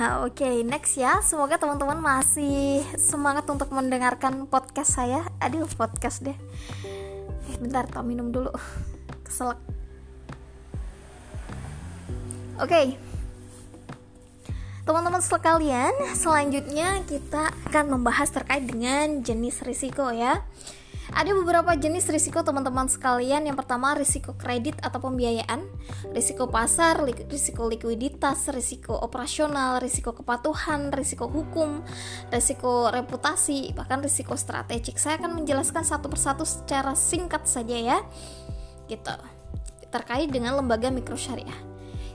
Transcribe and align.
Oke, 0.00 0.48
okay, 0.48 0.56
next 0.64 0.96
ya. 0.96 1.20
Semoga 1.20 1.60
teman-teman 1.60 2.00
masih 2.00 2.80
semangat 2.96 3.44
untuk 3.52 3.68
mendengarkan 3.68 4.48
podcast 4.48 4.96
saya. 4.96 5.28
Aduh, 5.44 5.68
podcast 5.76 6.24
deh. 6.24 6.32
Eh, 7.52 7.56
bentar, 7.60 7.84
tak 7.84 8.08
minum 8.08 8.32
dulu. 8.32 8.48
Keselak. 9.28 9.60
Oke. 12.56 12.64
Okay. 12.64 12.86
Teman-teman 14.88 15.20
sekalian, 15.20 15.92
selanjutnya 16.16 17.04
kita 17.04 17.52
akan 17.68 18.00
membahas 18.00 18.32
terkait 18.32 18.64
dengan 18.64 19.20
jenis 19.20 19.60
risiko 19.68 20.08
ya. 20.08 20.48
Ada 21.10 21.34
beberapa 21.34 21.74
jenis 21.74 22.06
risiko 22.10 22.42
teman-teman 22.42 22.86
sekalian. 22.86 23.46
Yang 23.46 23.64
pertama 23.64 23.94
risiko 23.98 24.34
kredit 24.38 24.78
atau 24.82 25.02
pembiayaan, 25.02 25.62
risiko 26.14 26.46
pasar, 26.46 27.02
risiko 27.06 27.66
likuiditas, 27.66 28.50
risiko 28.50 28.94
operasional, 28.98 29.78
risiko 29.82 30.14
kepatuhan, 30.14 30.94
risiko 30.94 31.26
hukum, 31.26 31.82
risiko 32.30 32.90
reputasi, 32.90 33.74
bahkan 33.74 34.02
risiko 34.02 34.34
strategik. 34.34 34.98
Saya 34.98 35.18
akan 35.18 35.42
menjelaskan 35.42 35.82
satu 35.82 36.10
persatu 36.10 36.42
secara 36.46 36.94
singkat 36.98 37.46
saja 37.46 37.76
ya. 37.76 37.98
Gitu. 38.86 39.14
Terkait 39.90 40.30
dengan 40.30 40.58
lembaga 40.58 40.90
mikro 40.90 41.18
syariah. 41.18 41.69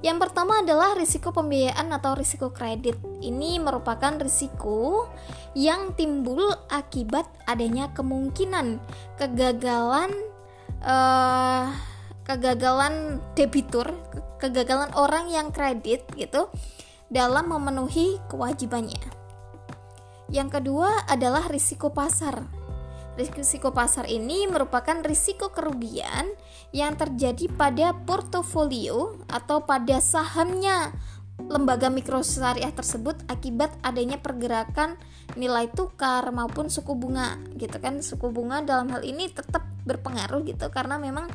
Yang 0.00 0.28
pertama 0.28 0.64
adalah 0.64 0.96
risiko 0.96 1.28
pembiayaan 1.28 1.92
atau 1.92 2.16
risiko 2.16 2.48
kredit. 2.48 2.96
Ini 3.20 3.60
merupakan 3.60 4.16
risiko 4.16 5.08
yang 5.52 5.92
timbul 5.92 6.40
akibat 6.72 7.28
adanya 7.44 7.92
kemungkinan 7.92 8.80
kegagalan 9.20 10.08
uh, 10.80 11.68
kegagalan 12.24 13.20
debitur, 13.36 13.92
kegagalan 14.40 14.88
orang 14.96 15.28
yang 15.28 15.52
kredit 15.52 16.08
gitu 16.16 16.48
dalam 17.12 17.52
memenuhi 17.52 18.16
kewajibannya. 18.32 19.04
Yang 20.30 20.62
kedua 20.62 21.10
adalah 21.10 21.50
risiko 21.50 21.90
pasar 21.90 22.59
Risiko 23.28 23.76
pasar 23.76 24.08
ini 24.08 24.48
merupakan 24.48 24.96
risiko 25.04 25.52
kerugian 25.52 26.32
yang 26.72 26.96
terjadi 26.96 27.50
pada 27.52 27.92
portofolio 27.92 29.20
atau 29.28 29.68
pada 29.68 30.00
sahamnya 30.00 30.94
lembaga 31.40 31.88
mikrosyariah 31.88 32.72
tersebut 32.72 33.16
akibat 33.28 33.72
adanya 33.80 34.20
pergerakan 34.20 35.00
nilai 35.36 35.72
tukar 35.72 36.28
maupun 36.32 36.68
suku 36.68 36.96
bunga 36.96 37.36
gitu 37.56 37.76
kan? 37.80 38.00
Suku 38.04 38.28
bunga 38.28 38.60
dalam 38.60 38.92
hal 38.92 39.04
ini 39.04 39.28
tetap 39.32 39.64
berpengaruh 39.84 40.44
gitu 40.44 40.68
karena 40.68 41.00
memang 41.00 41.28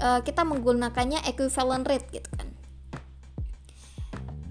e, 0.00 0.08
kita 0.24 0.42
menggunakannya 0.48 1.28
equivalent 1.28 1.84
rate 1.84 2.08
gitu 2.08 2.30
kan 2.32 2.53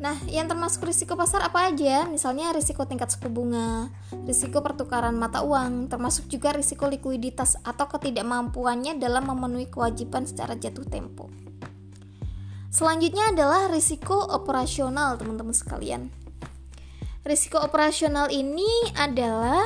Nah, 0.02 0.18
yang 0.26 0.50
termasuk 0.50 0.90
risiko 0.90 1.14
pasar 1.14 1.46
apa 1.46 1.70
aja? 1.70 2.10
Misalnya 2.10 2.50
risiko 2.50 2.82
tingkat 2.90 3.14
suku 3.14 3.30
bunga, 3.30 3.94
risiko 4.26 4.66
pertukaran 4.66 5.14
mata 5.14 5.46
uang, 5.46 5.86
termasuk 5.86 6.26
juga 6.26 6.50
risiko 6.50 6.90
likuiditas 6.90 7.62
atau 7.62 7.86
ketidakmampuannya 7.86 8.98
dalam 8.98 9.30
memenuhi 9.30 9.70
kewajiban 9.70 10.26
secara 10.26 10.58
jatuh 10.58 10.86
tempo. 10.90 11.30
Selanjutnya 12.74 13.30
adalah 13.30 13.70
risiko 13.70 14.18
operasional, 14.34 15.14
teman-teman 15.22 15.54
sekalian. 15.54 16.10
Risiko 17.22 17.62
operasional 17.62 18.34
ini 18.34 18.68
adalah 18.98 19.62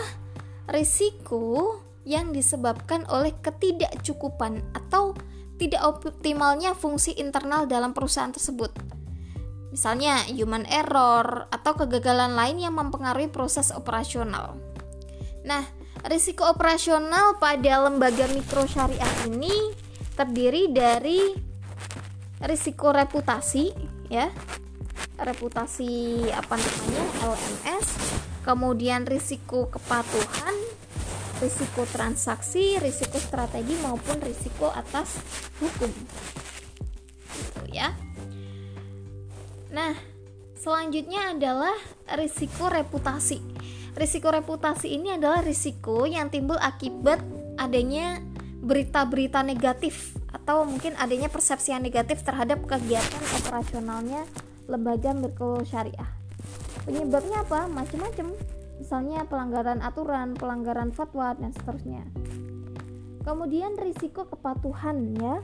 risiko 0.68 1.80
yang 2.04 2.36
disebabkan 2.36 3.08
oleh 3.08 3.32
ketidakcukupan 3.40 4.60
atau 4.76 5.16
tidak 5.56 5.82
optimalnya 5.88 6.76
fungsi 6.76 7.16
internal 7.16 7.66
dalam 7.66 7.96
perusahaan 7.96 8.30
tersebut 8.30 8.97
misalnya 9.78 10.26
human 10.34 10.66
error 10.66 11.46
atau 11.54 11.78
kegagalan 11.78 12.34
lain 12.34 12.58
yang 12.66 12.74
mempengaruhi 12.74 13.30
proses 13.30 13.70
operasional. 13.70 14.58
Nah, 15.46 15.62
risiko 16.10 16.50
operasional 16.50 17.38
pada 17.38 17.86
lembaga 17.86 18.26
mikro 18.34 18.66
syariah 18.66 19.30
ini 19.30 19.54
terdiri 20.18 20.74
dari 20.74 21.30
risiko 22.42 22.90
reputasi 22.90 23.70
ya. 24.10 24.34
Reputasi 25.22 26.26
apa 26.34 26.58
namanya? 26.58 27.04
LMS, 27.38 27.88
kemudian 28.50 29.06
risiko 29.06 29.70
kepatuhan, 29.70 30.58
risiko 31.38 31.86
transaksi, 31.94 32.82
risiko 32.82 33.22
strategi 33.22 33.78
maupun 33.86 34.26
risiko 34.26 34.74
atas 34.74 35.22
hukum. 35.62 35.94
Gitu 37.30 37.62
ya. 37.70 38.07
Nah, 39.72 39.92
selanjutnya 40.56 41.36
adalah 41.36 41.76
risiko 42.16 42.72
reputasi. 42.72 43.40
Risiko 43.98 44.30
reputasi 44.30 44.94
ini 44.94 45.18
adalah 45.18 45.42
risiko 45.42 46.06
yang 46.06 46.30
timbul 46.30 46.56
akibat 46.62 47.20
adanya 47.58 48.22
berita-berita 48.62 49.42
negatif 49.42 50.16
atau 50.30 50.68
mungkin 50.68 50.94
adanya 51.02 51.28
persepsi 51.32 51.74
yang 51.74 51.82
negatif 51.82 52.22
terhadap 52.22 52.62
kegiatan 52.68 53.24
operasionalnya 53.42 54.24
lembaga 54.70 55.16
mikro 55.16 55.64
syariah. 55.66 56.08
Penyebabnya 56.86 57.44
apa? 57.44 57.68
Macam-macam. 57.68 58.32
Misalnya 58.78 59.26
pelanggaran 59.26 59.82
aturan, 59.82 60.38
pelanggaran 60.38 60.94
fatwa 60.94 61.34
dan 61.34 61.50
seterusnya. 61.52 62.06
Kemudian 63.26 63.76
risiko 63.76 64.24
kepatuhan 64.30 65.18
ya 65.20 65.44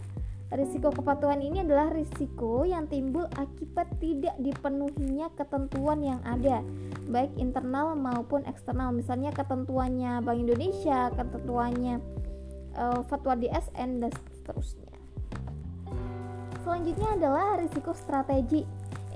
Risiko 0.54 0.94
kepatuhan 0.94 1.42
ini 1.42 1.66
adalah 1.66 1.90
risiko 1.90 2.62
yang 2.62 2.86
timbul 2.86 3.26
akibat 3.42 3.90
tidak 3.98 4.38
dipenuhinya 4.38 5.34
ketentuan 5.34 6.06
yang 6.06 6.22
ada, 6.22 6.62
baik 7.10 7.34
internal 7.42 7.98
maupun 7.98 8.46
eksternal. 8.46 8.94
Misalnya 8.94 9.34
ketentuannya 9.34 10.22
Bank 10.22 10.38
Indonesia, 10.38 11.10
ketentuannya 11.18 11.98
uh, 12.78 13.02
fatwa 13.02 13.34
DSN 13.34 14.06
dan 14.06 14.14
seterusnya. 14.14 14.94
Selanjutnya 16.62 17.10
adalah 17.18 17.58
risiko 17.58 17.98
strategi. 17.98 18.62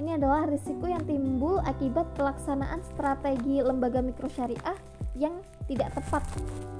Ini 0.01 0.17
adalah 0.17 0.49
risiko 0.49 0.89
yang 0.89 1.05
timbul 1.05 1.61
akibat 1.61 2.17
pelaksanaan 2.17 2.81
strategi 2.81 3.61
lembaga 3.61 4.01
mikrosyariah 4.01 4.77
yang 5.17 5.41
tidak 5.67 5.91
tepat 5.97 6.23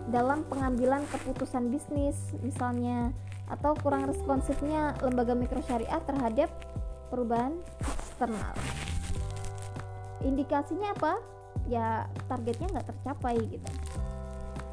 dalam 0.08 0.46
pengambilan 0.48 1.04
keputusan 1.12 1.74
bisnis, 1.74 2.16
misalnya 2.40 3.12
atau 3.52 3.76
kurang 3.80 4.08
responsifnya 4.08 4.96
lembaga 5.04 5.36
mikro 5.36 5.60
syariah 5.66 6.00
terhadap 6.06 6.50
perubahan 7.12 7.56
eksternal. 7.84 8.56
Indikasinya 10.24 10.96
apa? 10.96 11.14
Ya 11.68 12.08
targetnya 12.32 12.72
nggak 12.72 12.88
tercapai 12.96 13.38
gitu. 13.48 13.72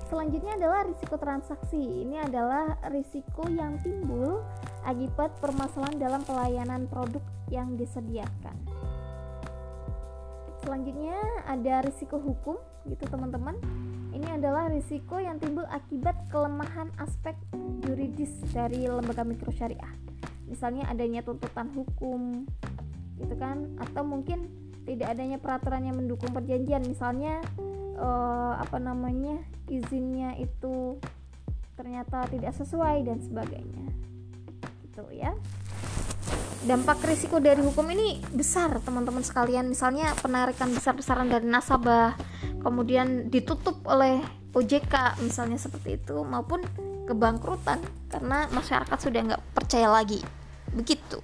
Selanjutnya 0.07 0.55
adalah 0.55 0.87
risiko 0.87 1.17
transaksi. 1.19 1.81
Ini 2.07 2.29
adalah 2.29 2.79
risiko 2.93 3.51
yang 3.51 3.81
timbul 3.83 4.45
akibat 4.85 5.35
permasalahan 5.41 5.97
dalam 5.99 6.23
pelayanan 6.23 6.87
produk 6.87 7.25
yang 7.51 7.75
disediakan. 7.75 8.55
Selanjutnya 10.65 11.21
ada 11.45 11.85
risiko 11.85 12.17
hukum 12.17 12.57
gitu 12.89 13.05
teman-teman 13.13 13.57
ini 14.15 14.31
adalah 14.31 14.71
risiko 14.71 15.19
yang 15.19 15.37
timbul 15.43 15.67
akibat 15.69 16.15
kelemahan 16.31 16.89
aspek 17.03 17.35
yuridis 17.85 18.31
dari 18.55 18.87
lembaga 18.87 19.27
mikro 19.27 19.51
syariah. 19.51 19.91
Misalnya 20.47 20.87
adanya 20.87 21.21
tuntutan 21.27 21.69
hukum, 21.75 22.47
gitu 23.19 23.35
kan? 23.35 23.75
Atau 23.83 24.07
mungkin 24.07 24.49
tidak 24.87 25.19
adanya 25.19 25.43
peraturan 25.43 25.83
yang 25.83 25.99
mendukung 25.99 26.31
perjanjian, 26.31 26.87
misalnya 26.87 27.43
eh, 27.99 28.55
apa 28.55 28.79
namanya 28.79 29.43
izinnya 29.67 30.39
itu 30.39 31.03
ternyata 31.75 32.31
tidak 32.31 32.55
sesuai 32.55 33.03
dan 33.03 33.19
sebagainya. 33.19 33.85
Gitu 34.87 35.03
ya 35.11 35.35
dampak 36.65 37.05
risiko 37.05 37.37
dari 37.39 37.61
hukum 37.61 37.85
ini 37.93 38.21
besar 38.33 38.73
teman-teman 38.81 39.21
sekalian. 39.21 39.69
Misalnya 39.69 40.17
penarikan 40.17 40.73
besar-besaran 40.73 41.29
dari 41.29 41.45
nasabah 41.45 42.17
kemudian 42.65 43.29
ditutup 43.29 43.85
oleh 43.85 44.25
OJK 44.57 45.21
misalnya 45.21 45.61
seperti 45.61 46.01
itu 46.01 46.25
maupun 46.25 46.65
kebangkrutan 47.05 47.85
karena 48.09 48.49
masyarakat 48.49 48.97
sudah 48.97 49.21
nggak 49.33 49.43
percaya 49.53 49.93
lagi. 49.93 50.25
Begitu 50.73 51.21